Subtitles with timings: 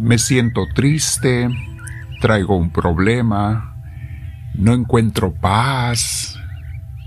[0.00, 1.48] me siento triste,
[2.20, 3.76] traigo un problema,
[4.54, 6.38] no encuentro paz,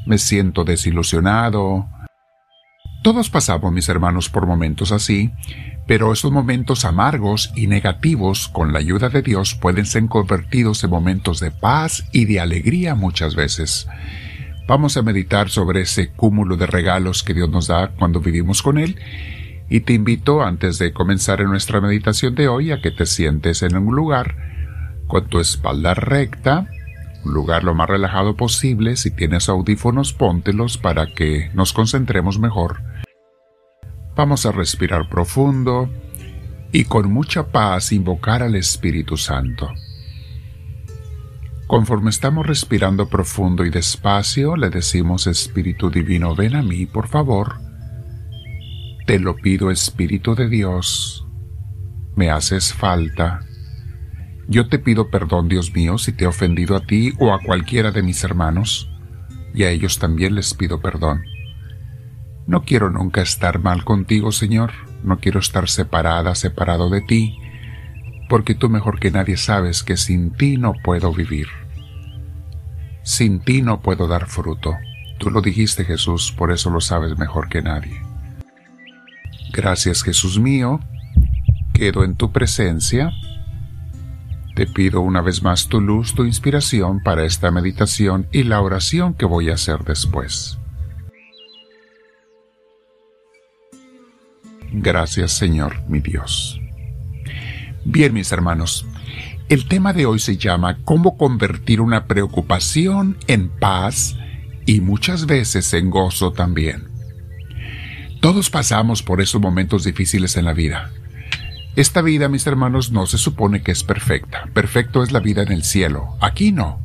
[0.06, 1.90] me siento desilusionado.
[3.04, 5.34] Todos pasamos, mis hermanos, por momentos así,
[5.88, 10.90] pero esos momentos amargos y negativos, con la ayuda de Dios, pueden ser convertidos en
[10.90, 13.88] momentos de paz y de alegría muchas veces.
[14.68, 18.78] Vamos a meditar sobre ese cúmulo de regalos que Dios nos da cuando vivimos con
[18.78, 18.98] Él
[19.74, 23.64] y te invito antes de comenzar en nuestra meditación de hoy a que te sientes
[23.64, 24.36] en un lugar
[25.08, 26.68] con tu espalda recta,
[27.26, 32.84] un lugar lo más relajado posible, si tienes audífonos póntelos para que nos concentremos mejor
[34.16, 35.90] Vamos a respirar profundo
[36.72, 39.72] y con mucha paz invocar al Espíritu Santo.
[41.66, 47.63] Conforme estamos respirando profundo y despacio, le decimos Espíritu Divino, ven a mí, por favor.
[49.06, 51.28] Te lo pido, Espíritu de Dios.
[52.16, 53.42] Me haces falta.
[54.48, 57.92] Yo te pido perdón, Dios mío, si te he ofendido a ti o a cualquiera
[57.92, 58.90] de mis hermanos,
[59.54, 61.24] y a ellos también les pido perdón.
[62.48, 64.72] No quiero nunca estar mal contigo, Señor,
[65.04, 67.38] no quiero estar separada, separado de ti,
[68.30, 71.48] porque tú mejor que nadie sabes que sin ti no puedo vivir.
[73.04, 74.76] Sin ti no puedo dar fruto.
[75.20, 78.13] Tú lo dijiste, Jesús, por eso lo sabes mejor que nadie.
[79.54, 80.80] Gracias, Jesús mío.
[81.74, 83.12] Quedo en tu presencia.
[84.56, 89.14] Te pido una vez más tu luz, tu inspiración para esta meditación y la oración
[89.14, 90.58] que voy a hacer después.
[94.72, 96.60] Gracias Señor, mi Dios.
[97.86, 98.88] Bien, mis hermanos,
[99.50, 104.16] el tema de hoy se llama cómo convertir una preocupación en paz
[104.66, 106.93] y muchas veces en gozo también.
[108.24, 110.92] Todos pasamos por esos momentos difíciles en la vida.
[111.76, 114.48] Esta vida, mis hermanos, no se supone que es perfecta.
[114.54, 116.16] Perfecto es la vida en el cielo.
[116.22, 116.80] Aquí no.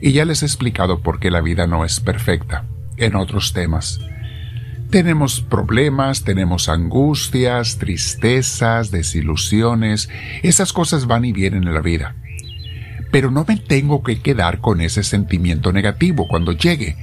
[0.00, 2.64] Y ya les he explicado por qué la vida no es perfecta
[2.96, 4.00] en otros temas.
[4.90, 10.08] Tenemos problemas, tenemos angustias, tristezas, desilusiones,
[10.42, 12.16] esas cosas van y vienen en la vida.
[13.12, 16.96] Pero no me tengo que quedar con ese sentimiento negativo cuando llegue.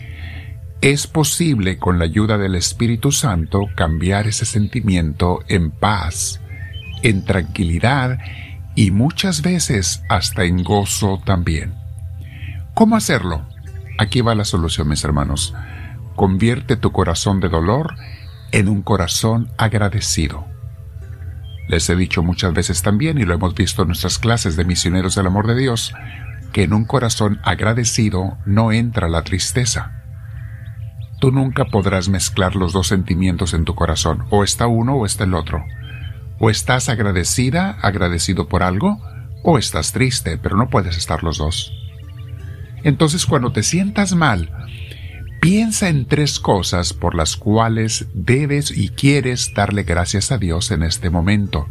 [0.82, 6.42] Es posible con la ayuda del Espíritu Santo cambiar ese sentimiento en paz,
[7.04, 8.18] en tranquilidad
[8.76, 11.74] y muchas veces hasta en gozo también.
[12.74, 13.46] ¿Cómo hacerlo?
[13.98, 15.54] Aquí va la solución, mis hermanos
[16.20, 17.96] convierte tu corazón de dolor
[18.52, 20.46] en un corazón agradecido.
[21.70, 25.16] Les he dicho muchas veces también, y lo hemos visto en nuestras clases de misioneros
[25.16, 25.94] del amor de Dios,
[26.52, 29.99] que en un corazón agradecido no entra la tristeza.
[31.20, 35.26] Tú nunca podrás mezclar los dos sentimientos en tu corazón, o está uno o está
[35.26, 35.64] el otro.
[36.40, 39.02] O estás agradecida, agradecido por algo,
[39.44, 41.74] o estás triste, pero no puedes estar los dos.
[42.84, 44.50] Entonces cuando te sientas mal,
[45.40, 50.84] Piensa en tres cosas por las cuales debes y quieres darle gracias a Dios en
[50.84, 51.70] este momento.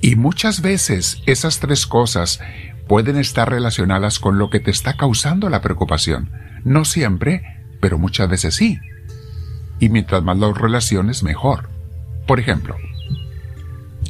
[0.00, 2.40] Y muchas veces esas tres cosas
[2.88, 6.30] pueden estar relacionadas con lo que te está causando la preocupación.
[6.64, 7.55] No siempre,
[7.86, 8.80] pero muchas veces sí.
[9.78, 11.68] Y mientras más las relaciones, mejor.
[12.26, 12.74] Por ejemplo,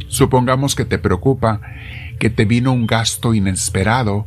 [0.09, 1.61] supongamos que te preocupa
[2.19, 4.25] que te vino un gasto inesperado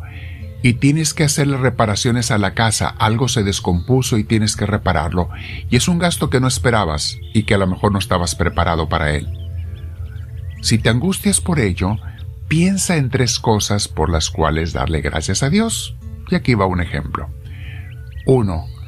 [0.61, 5.29] y tienes que hacerle reparaciones a la casa, algo se descompuso y tienes que repararlo,
[5.67, 8.87] y es un gasto que no esperabas y que a lo mejor no estabas preparado
[8.87, 9.27] para él.
[10.61, 11.97] Si te angustias por ello,
[12.47, 15.95] piensa en tres cosas por las cuales darle gracias a Dios.
[16.29, 17.31] Y aquí va un ejemplo.
[18.27, 18.78] 1.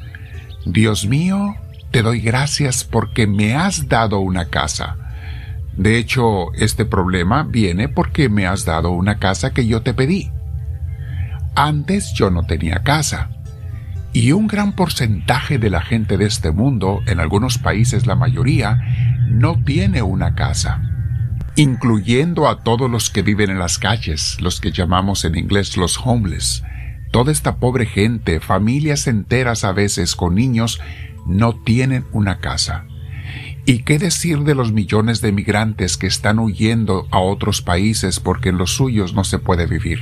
[0.64, 1.56] Dios mío,
[1.90, 4.96] te doy gracias porque me has dado una casa.
[5.76, 10.30] De hecho, este problema viene porque me has dado una casa que yo te pedí.
[11.54, 13.30] Antes yo no tenía casa.
[14.12, 18.80] Y un gran porcentaje de la gente de este mundo, en algunos países la mayoría,
[19.28, 20.82] no tiene una casa.
[21.56, 25.98] Incluyendo a todos los que viven en las calles, los que llamamos en inglés los
[26.02, 26.62] homeless.
[27.12, 30.80] Toda esta pobre gente, familias enteras a veces con niños,
[31.24, 32.86] no tienen una casa.
[33.64, 38.48] ¿Y qué decir de los millones de migrantes que están huyendo a otros países porque
[38.48, 40.00] en los suyos no se puede vivir?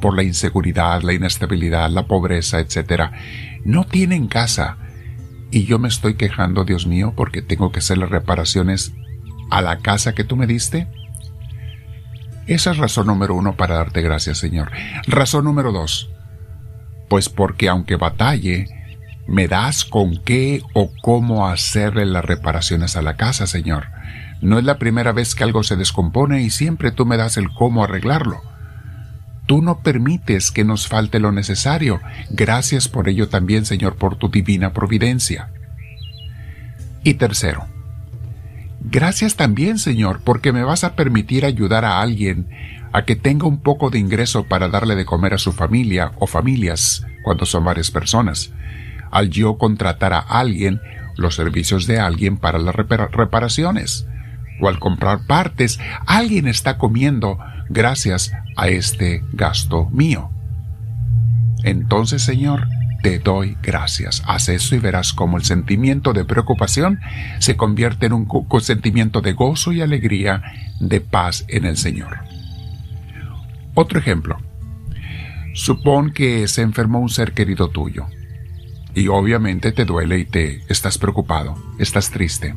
[0.00, 3.10] por la inseguridad, la inestabilidad, la pobreza, etc.,
[3.64, 4.78] no tienen casa.
[5.50, 8.92] Y yo me estoy quejando, Dios mío, porque tengo que hacerle reparaciones
[9.50, 10.88] a la casa que tú me diste.
[12.50, 14.72] Esa es razón número uno para darte gracias, Señor.
[15.06, 16.10] Razón número dos.
[17.08, 18.66] Pues porque aunque batalle,
[19.28, 23.86] me das con qué o cómo hacerle las reparaciones a la casa, Señor.
[24.40, 27.52] No es la primera vez que algo se descompone y siempre tú me das el
[27.52, 28.42] cómo arreglarlo.
[29.46, 32.00] Tú no permites que nos falte lo necesario.
[32.30, 35.50] Gracias por ello también, Señor, por tu divina providencia.
[37.04, 37.68] Y tercero,
[38.80, 42.48] gracias también, Señor, porque me vas a permitir ayudar a alguien
[42.92, 46.26] a que tenga un poco de ingreso para darle de comer a su familia o
[46.26, 48.52] familias cuando son varias personas.
[49.10, 50.80] Al yo contratar a alguien,
[51.16, 54.06] los servicios de alguien para las reparaciones,
[54.60, 57.38] o al comprar partes, alguien está comiendo
[57.68, 60.30] gracias a este gasto mío.
[61.62, 62.66] Entonces, Señor,
[63.02, 64.22] te doy gracias.
[64.26, 67.00] Haz eso y verás cómo el sentimiento de preocupación
[67.38, 68.28] se convierte en un
[68.60, 70.42] sentimiento de gozo y alegría,
[70.80, 72.18] de paz en el Señor.
[73.74, 74.38] Otro ejemplo.
[75.54, 78.06] Supón que se enfermó un ser querido tuyo.
[78.94, 82.54] Y obviamente te duele y te estás preocupado, estás triste.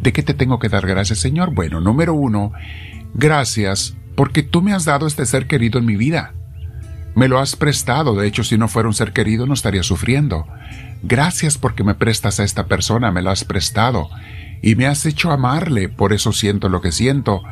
[0.00, 1.54] ¿De qué te tengo que dar gracias, Señor?
[1.54, 2.52] Bueno, número uno,
[3.14, 6.34] gracias porque tú me has dado este ser querido en mi vida.
[7.14, 10.46] Me lo has prestado, de hecho si no fuera un ser querido no estaría sufriendo.
[11.02, 14.08] Gracias porque me prestas a esta persona, me lo has prestado,
[14.62, 17.42] y me has hecho amarle, por eso siento lo que siento.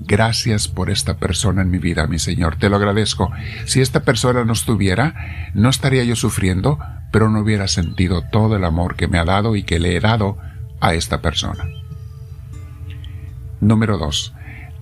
[0.00, 3.30] Gracias por esta persona en mi vida, mi Señor, te lo agradezco.
[3.64, 6.78] Si esta persona no estuviera, no estaría yo sufriendo,
[7.10, 10.00] pero no hubiera sentido todo el amor que me ha dado y que le he
[10.00, 10.36] dado
[10.80, 11.64] a esta persona.
[13.60, 14.34] Número 2.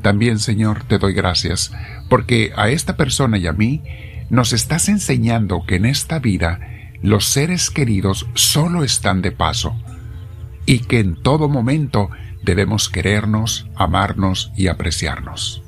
[0.02, 1.72] También, Señor, te doy gracias,
[2.08, 3.82] porque a esta persona y a mí
[4.30, 6.60] nos estás enseñando que en esta vida
[7.02, 9.76] los seres queridos solo están de paso,
[10.64, 12.10] y que en todo momento
[12.42, 15.62] debemos querernos, amarnos y apreciarnos.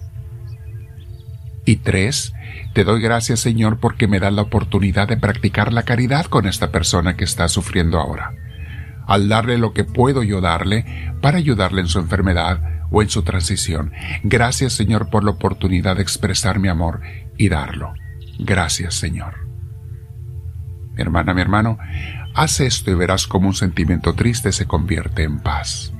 [1.64, 2.32] Y tres,
[2.72, 6.70] te doy gracias Señor porque me da la oportunidad de practicar la caridad con esta
[6.70, 8.34] persona que está sufriendo ahora,
[9.06, 13.22] al darle lo que puedo yo darle para ayudarle en su enfermedad o en su
[13.22, 13.92] transición.
[14.22, 17.02] Gracias Señor por la oportunidad de expresar mi amor
[17.36, 17.92] y darlo.
[18.38, 19.46] Gracias Señor.
[20.94, 21.78] Mi hermana, mi hermano,
[22.34, 25.92] haz esto y verás cómo un sentimiento triste se convierte en paz.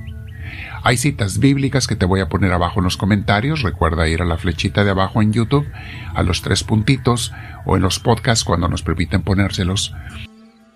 [0.83, 3.61] Hay citas bíblicas que te voy a poner abajo en los comentarios.
[3.63, 5.67] Recuerda ir a la flechita de abajo en YouTube,
[6.13, 7.33] a los tres puntitos,
[7.65, 9.93] o en los podcasts cuando nos permiten ponérselos.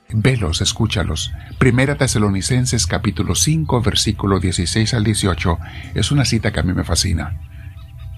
[0.09, 1.31] Velos, escúchalos.
[1.57, 5.57] Primera Tesalonicenses capítulo 5, versículo 16 al 18
[5.95, 7.39] es una cita que a mí me fascina,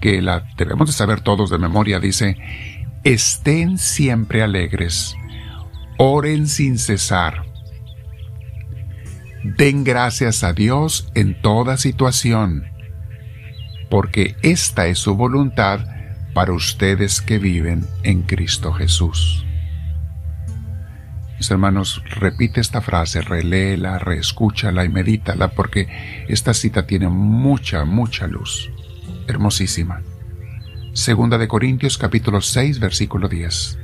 [0.00, 2.00] que la debemos de saber todos de memoria.
[2.00, 2.36] Dice,
[3.06, 5.14] estén siempre alegres,
[5.96, 7.44] oren sin cesar
[9.44, 12.64] Den gracias a Dios en toda situación,
[13.90, 15.86] porque esta es su voluntad
[16.34, 19.46] para ustedes que viven en Cristo Jesús.
[21.36, 28.26] Mis hermanos, repite esta frase, reléela, reescúchala y medítala, porque esta cita tiene mucha, mucha
[28.26, 28.68] luz.
[29.28, 30.02] Hermosísima.
[30.96, 33.78] Segunda de Corintios capítulo 6, versículo 10.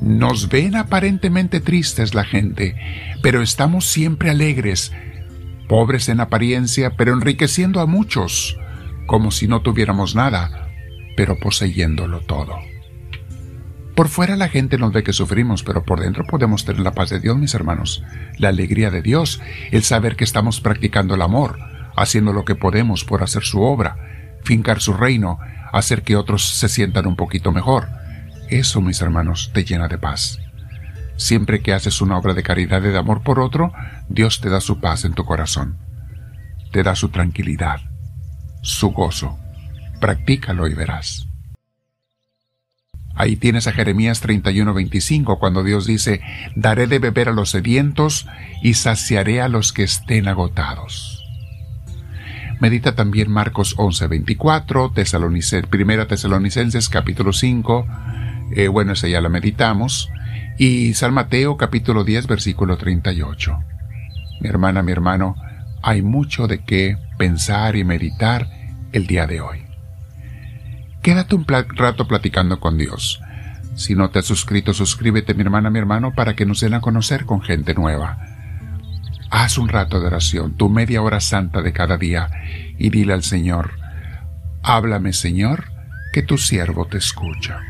[0.00, 2.74] Nos ven aparentemente tristes la gente,
[3.22, 4.90] pero estamos siempre alegres,
[5.68, 8.58] pobres en apariencia, pero enriqueciendo a muchos,
[9.06, 10.68] como si no tuviéramos nada,
[11.16, 12.56] pero poseyéndolo todo.
[13.94, 17.10] Por fuera la gente nos ve que sufrimos, pero por dentro podemos tener la paz
[17.10, 18.02] de Dios, mis hermanos,
[18.36, 19.40] la alegría de Dios,
[19.70, 21.60] el saber que estamos practicando el amor,
[21.94, 24.17] haciendo lo que podemos por hacer su obra,
[24.48, 25.38] fincar su reino,
[25.74, 27.86] hacer que otros se sientan un poquito mejor.
[28.48, 30.38] Eso, mis hermanos, te llena de paz.
[31.16, 33.74] Siempre que haces una obra de caridad y de amor por otro,
[34.08, 35.76] Dios te da su paz en tu corazón.
[36.72, 37.80] Te da su tranquilidad,
[38.62, 39.38] su gozo.
[40.00, 41.28] Practícalo y verás.
[43.14, 46.22] Ahí tienes a Jeremías 31:25 cuando Dios dice,
[46.56, 48.26] daré de beber a los sedientos
[48.62, 51.17] y saciaré a los que estén agotados.
[52.60, 57.86] Medita también Marcos 11:24, Tesalonicenses, Primera Tesalonicenses capítulo 5,
[58.56, 60.10] eh, bueno, esa ya la meditamos.
[60.58, 63.58] Y San Mateo capítulo 10 versículo 38.
[64.40, 65.36] Mi hermana, mi hermano,
[65.82, 68.48] hay mucho de qué pensar y meditar
[68.90, 69.62] el día de hoy.
[71.00, 73.20] Quédate un rato platicando con Dios.
[73.76, 76.80] Si no te has suscrito, suscríbete, mi hermana, mi hermano, para que nos den a
[76.80, 78.18] conocer con gente nueva.
[79.30, 82.30] Haz un rato de oración, tu media hora santa de cada día,
[82.78, 83.72] y dile al Señor,
[84.62, 85.64] háblame, Señor,
[86.12, 87.60] que tu siervo te escucha.